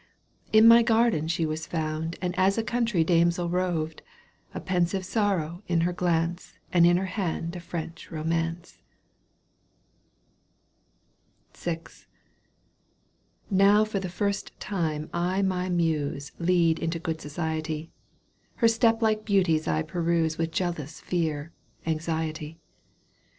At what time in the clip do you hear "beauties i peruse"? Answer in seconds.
19.23-20.35